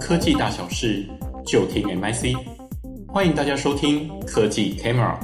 [0.00, 1.08] 科技大小事，
[1.46, 2.36] 就听 MIC。
[3.08, 5.16] 欢迎大家收听科技 Camera。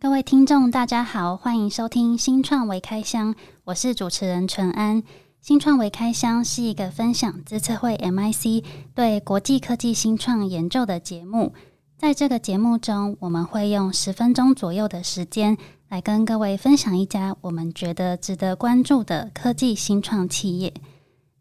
[0.00, 3.34] 各位听众，大家好，欢迎收听新创微开箱，
[3.64, 5.02] 我是主持人淳安。
[5.40, 8.64] 新创微开箱是一个分享资策会 MIC
[8.94, 11.52] 对国际科技新创研究的节目。
[11.96, 15.56] 在这个节目中，我们会用十分钟左右的时间
[15.88, 20.72] 来跟各位分享一家我们觉得值得关注的科技新创企业。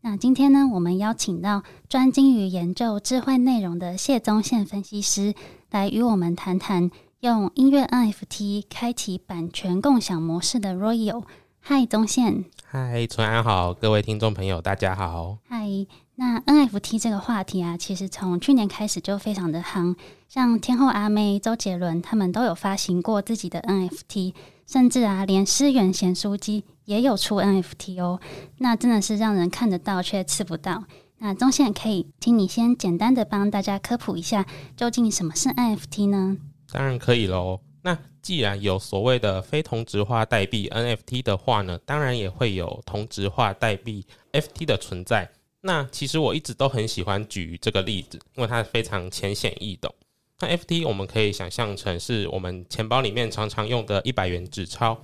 [0.06, 5.34] 那今天呢，我们邀请到专精于研究智慧内容的谢宗宪分析师
[5.72, 11.24] 来与我们谈谈用音乐 NFT 开启版权共享模式的 Royal。
[11.62, 12.44] 嗨，宗宪。
[12.66, 15.38] 嗨，淳安好，各位听众朋友，大家好。
[15.48, 15.70] 嗨，
[16.16, 19.96] 那 NFT 这个话题啊，其实从去年开始就非常的夯，
[20.30, 24.34] 像天后阿妹、周杰伦他们都有发行过自己的 NFT，
[24.68, 28.20] 甚至啊，连思源咸酥鸡也有出 NFT 哦。
[28.60, 30.84] 那真的是让人看得到却吃不到。
[31.18, 34.46] 那中线可以请你先简单的帮大家科普一下，
[34.78, 36.38] 究竟什么是 NFT 呢？
[36.72, 37.60] 当然可以喽。
[37.82, 45.30] 那既然有所谓的非同质化代币 NFT 的话呢，当然也会有同质化代币 FT 的存在。
[45.66, 49.94] 那其实我一直都很喜欢举这个例子，因为它非常浅显易懂。
[50.40, 55.02] 那 FT 我们可以想象成是我们钱包里面常常用的一百元纸钞。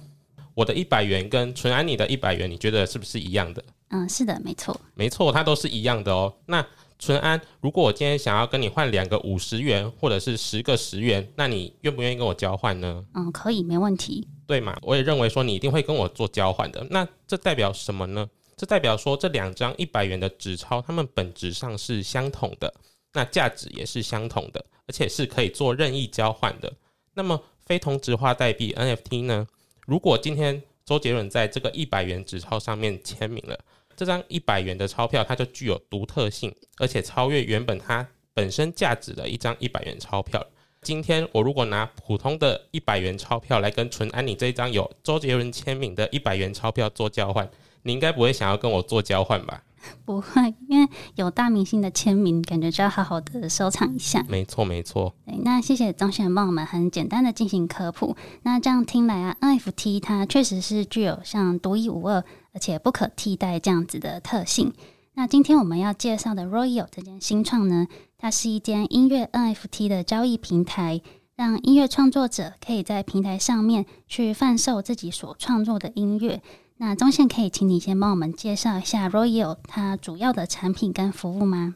[0.56, 3.64] 我的一百元跟纯安你的一百元，你觉得是不是一样的？
[3.92, 6.34] 嗯，是的，没错，没错，它都是一样的哦。
[6.48, 6.66] 那
[6.98, 13.06] 纯安，如果我今天想要跟你换两个五十元，或者是十个十元，那你愿不愿意跟我交换呢？
[13.14, 14.28] 嗯，可以，没问题。
[14.46, 14.78] 对嘛？
[14.82, 16.86] 我也认为说你一定会跟我做交换的。
[16.90, 18.28] 那这代表什么呢？
[18.60, 22.74] 这代表说这两张一百元的纸钞，它们本质上是相同的，
[23.14, 26.70] 那价值也是相同的，而且是可以做任意交换的。
[27.14, 29.48] 那么非同质化代币 NFT 呢？
[29.88, 33.58] 如果今天周杰伦在这个一百元纸钞上面签名了。
[33.96, 40.46] 这张一百元的钞票，它就具有独特性，而且超越原本它本身价值的一张一百元钞票。
[40.82, 47.50] 今天我如果拿普通的一百元钞票来跟纯安你这一张有周杰伦签名的一百元钞票做交换，
[47.84, 49.64] 你应该不会想要跟我做交换吧？
[50.04, 54.26] 不会，因为有大明星的签名，感觉就要好好的收藏一下。
[54.28, 55.14] 没错，没错。
[55.26, 58.16] 对，那谢谢宗宪帮我们很简单的进行科普。
[58.44, 62.24] 那这样听来啊，NFT 它确实是具有像独一无二。
[62.52, 64.74] 而且不可替代这样子的特性。
[65.14, 71.00] 那今天我们要介绍的 Royal 这间新创呢，它是一间音乐 NFT 的交易平台，
[71.40, 76.42] 让音乐创作者可以在平台上面去贩售自己所创作的音乐。
[76.76, 81.76] 那中线可以请你先帮我们介绍一下 Royal 它主要的产品跟服务吗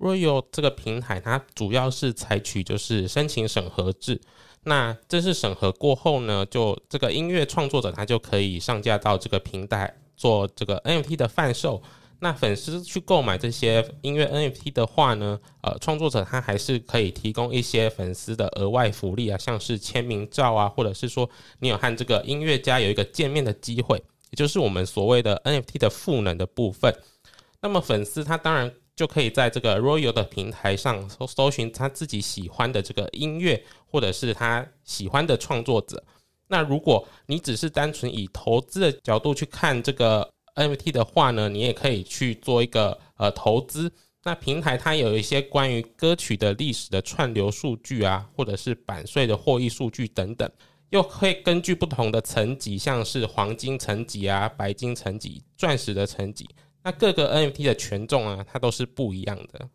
[0.00, 4.20] ？Royal 这个平台它主要是采取就是申请审核制。
[4.64, 9.94] 那正式审核过后呢，就这个音乐创作者他就可以上架到这个平台。
[10.16, 11.80] 做这个 NFT 的贩售，
[12.24, 26.90] 那粉丝去购买这些音乐 NFT 的话呢，呃，创作者他还是可以提供一些粉丝的额外福利啊，像是签名照啊，或者是说你有和这个音乐家有一个见面的机会，也就是我们所谓的 NFT 的赋能的部分。
[27.60, 36.02] 那么粉丝他当然就可以在这个 Royal 的平台上搜搜寻他自己喜欢的这个音乐，或者是他喜欢的创作者。
[36.48, 43.92] 那如果你只是单纯以投资的角度去看这个 NFT 的话呢，你也可以去做一个呃投资。
[44.22, 50.50] 那平台它有一些关于歌曲的历史的串流数据啊，或者是版税的获益数据等等，
[50.88, 56.48] 又会根据不同的层级，像是黄金层级啊、白金层级、钻石的层级，
[56.82, 59.68] 那各个 NFT 的权重啊，它都是不一样的。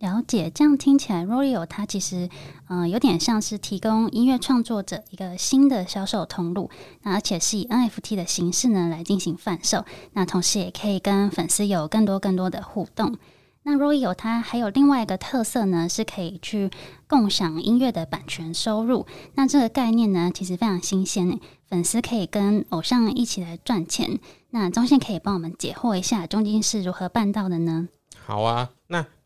[0.00, 2.28] 了解，这样听起来，Royio 它其实，
[2.68, 6.70] 嗯、有点像是提供音乐创作者一个新的销售通路，
[7.02, 9.84] 那而且是以 NFT 的形式呢来进行贩售，
[10.14, 13.18] 那同时也可以跟粉丝有更多更多的互动。
[13.62, 16.70] 那 Royio 它还有另外一个特色呢，是可以去
[17.06, 19.04] 共享音乐的版权收入。
[19.34, 21.38] 那这个概念呢，其实非常新鲜诶，
[21.68, 24.18] 粉丝可以跟偶像一起来赚钱。
[24.48, 27.88] 那宗宪可以帮我们解惑一下，中间是如何办到的呢？
[28.24, 28.70] 好啊，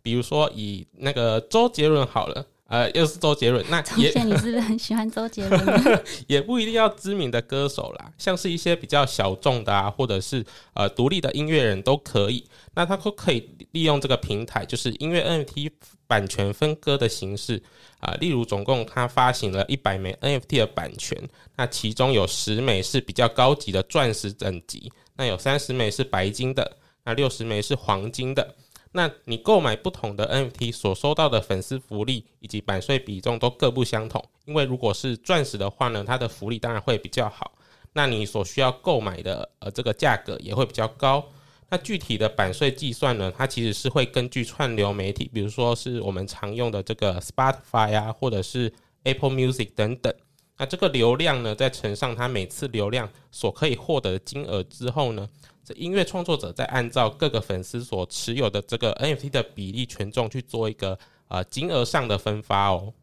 [0.04, 6.04] 比如说以那个周杰伦好了，呃，又是周杰伦，那也宗宪，你是不是很喜欢周杰伦？
[6.28, 12.46] 也不一定要知名的歌手啦，像是一些比较小众的啊，或者是呃独立的音乐人都可以。
[12.74, 15.70] 那他都可以利用这个平台，就是音乐 NFT
[16.06, 17.56] 版权分割的形式
[17.98, 18.16] 啊、呃。
[18.18, 21.16] 例如，总共他发行了一百枚 NFT 的版权，
[21.56, 28.54] 那其中有十枚是比较高级的钻石等级，那有三十枚是白金的，那六十枚是黄金的。
[28.96, 37.50] 那你购买不同的 NFT 所收到的粉丝福利以及版税比重都各不相同，因为如果是钻石的话呢，它的福利当然会比较好，
[37.92, 41.24] 那你所需要购买的呃这个价格也会比较高。
[41.68, 50.14] 那具体的版税计算呢，它其实是会根据串流媒体，比如说是我们常用的这个 Spotify 啊，或者是 Apple Music 等等。
[50.56, 55.28] 那这个流量呢，再乘上它每次流量所可以获得的金额之后呢，
[55.64, 60.98] 这音乐创作者再按照各个粉丝所持有的这个 NFT 的比例权重去做一个
[61.28, 62.94] 呃金额上的分发哦。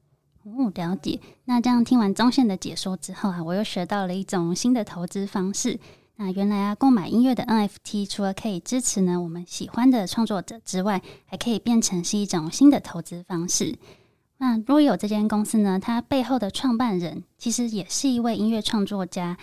[0.44, 1.20] 哦，了解。
[1.46, 5.80] 那这样听完宗宪的解说之后啊，我又学到了一种新的投资方式。
[6.16, 13.78] 那原来啊，购买音乐的 NFT 除了可以支持呢我们喜欢的创作者之外，还可以变成是一种新的投资方式。
[14.44, 19.38] 那 Royal 这间公司呢，它背后的创办人其实也是一位音乐创作家，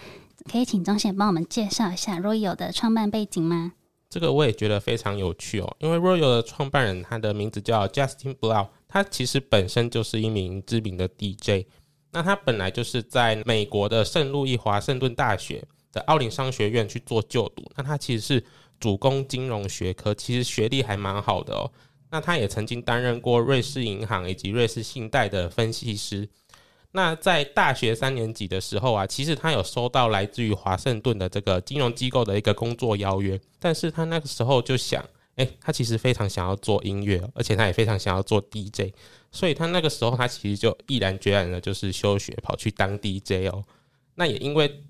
[0.51, 3.75] 可以请宗宪帮我们介绍一下 Royal 的创办背景吗？
[4.11, 11.69] 这个我也觉得非常有趣哦，因为 Royal 的创办人他的名字叫 Justin Blau，他其实本身就是一名知名的 DJ。
[12.11, 18.45] 那他本来就是在美国的圣路易华盛顿大学的奥林商学院去做就读，那他其实是
[18.81, 21.71] 主攻金融学科，其实学历还蛮好的哦。
[22.11, 26.29] 那他也曾经担任过瑞士银行以及瑞士信贷的分析师。
[26.93, 35.05] 那在大学三年级的时候啊，其实他有收到来自于华盛顿的这个金融机构的一个工作邀约，但是他那个时候就想，
[35.37, 38.95] 哎，他其实非常想要做音乐，而且他也非常想要做 DJ，
[39.31, 43.63] 所以他那个时候他其实就毅然决然的就是休学跑去当 DJ 哦。
[44.15, 44.83] 那也因为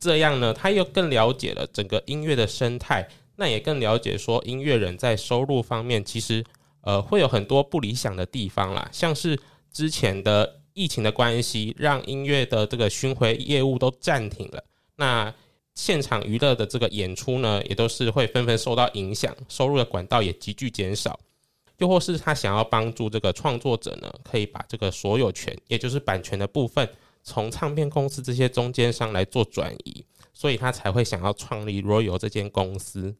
[0.00, 6.42] 这样呢，他又更了解了整个音乐的生态，那也更了解说音乐人在收入方面其实。
[6.82, 9.38] 呃，会有很多不理想的地方啦，像是
[9.72, 14.62] 之前的疫情的关系，让音乐的这个巡回业务都暂停了。
[14.96, 15.32] 那
[15.74, 21.18] 现场娱乐的这个演出呢，也都是会纷纷受到影响，收入的管道也急剧减少。
[21.78, 26.88] 又或是他想要帮助这个创作者呢，可以把这个所有权，也就是版权的部分，
[27.24, 33.14] 从唱片公司这些中间商来做转移，所以他才会想要创立 Royal 这间公司。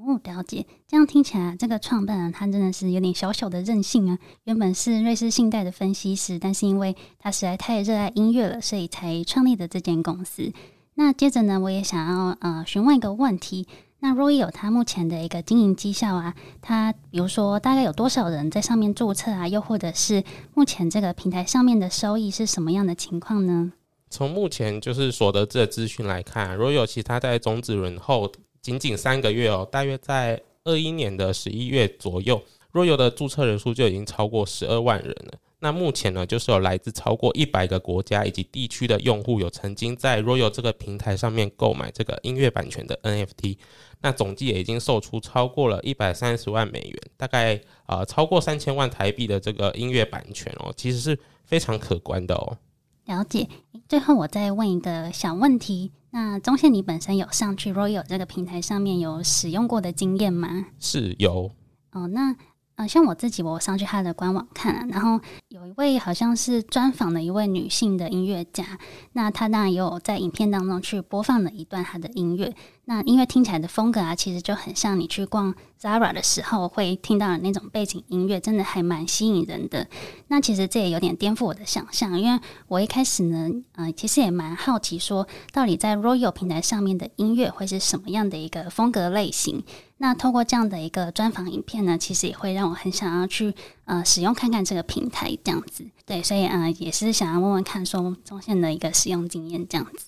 [0.00, 0.64] 哦，了解。
[0.86, 4.16] 这样听起来，这个创办人他真的是有点小小的任性啊。
[4.44, 10.52] 原本是瑞士信贷的分析师，但是因为他实在太热爱音乐了，所以才创立的这间公司。
[10.94, 13.66] 那接着呢，我也想要呃询问一个问题。
[13.98, 19.48] 那 Royal 他目前的一个经营绩效啊，他比如说大概有多少人在上面注册啊？
[19.48, 20.22] 又或者是
[20.54, 23.72] 目前这个平台上面的收益是什么样的情况呢？
[24.10, 28.30] 从目前就是所得这资讯来看，Royal 其他在种子轮后。
[28.68, 32.38] 仅仅三个月哦，大约在二一年的十一月左右
[32.74, 35.38] ，Royal 的注册人数就已经超过十二万人了。
[35.60, 43.56] 那目前呢，就是有来自超过一百个国家以及地区的用户，有曾经在 Royal 这个平台上面购买这个音乐版权的 NFT。
[44.02, 52.58] 那总计也已经售出超过了一百三十万美元，大概呃超过三千万台币的这个音乐版权哦，其实是非常可观的哦。
[53.06, 53.48] 了解。
[53.88, 55.90] 最后我再问一个小问题。
[56.10, 60.66] 那中线，你本身有上去 Royal 这个平台上面有使用过的经验吗？
[60.78, 61.50] 是有。
[61.92, 62.34] 哦，那
[62.76, 68.78] 呃，像我自己，我上去他的官网看啊，然后有一位好像是专访的一位女性的音乐家，
[69.12, 72.54] 那她当然也有在影片当中去播放了一段她的音乐。
[72.90, 79.86] 那音乐听起来的风格啊，其实就很像你去逛 Zara 的时候会听到的那种背景音乐，真的还蛮吸引人的。
[80.28, 89.62] 那其实这也有点颠覆我的想象，因为我一开始呢，呃，其实也蛮好奇，说到底在 Royal 平台上面的音乐会是什么样的一个风格类型。
[89.98, 93.52] 那透过这样的一个专访影片呢，其实也会让我很想要去
[93.84, 95.84] 呃使用看看这个平台这样子。
[96.06, 100.06] 对，所以呃也是想要问问看，说中线的一个使用经验这样子。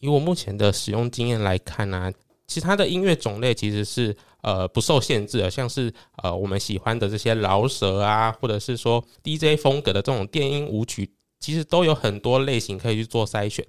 [0.00, 2.10] 以我目前的使用经验来看呢、
[2.46, 13.64] 其他的音乐种类其实是呃不受限制的，像是呃我们喜欢的这些饶舌啊，或者是说 DJ 风格的这种电音舞曲，其实都有很多类型可以去做筛选。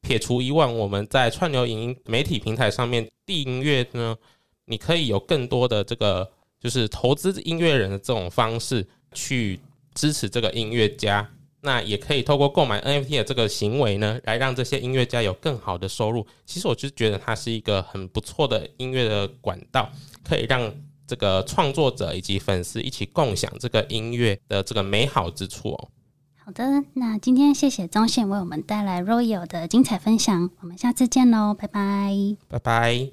[0.00, 4.16] 撇除以往我们在串流影音媒体平台上面订阅呢，
[4.66, 6.30] 你可以有更多的这个
[6.60, 9.58] 就是投资音乐人的这种方式去
[9.94, 11.28] 支持这个音乐家。
[11.60, 16.26] 那也可以透过购买 NFT 的这个行为呢，来让这些音乐家有更好的收入。
[16.46, 19.90] 其实我就觉得它是一个很不错的音乐的管道，
[20.22, 20.72] 可以让
[21.06, 25.88] 这个创作者以及粉丝一起共享这个音乐的这个美好之处哦。
[26.36, 33.10] 好的，那今天谢谢宗宪为我们带来 Royal 的精彩分享，我们下次见喽，拜拜，拜拜。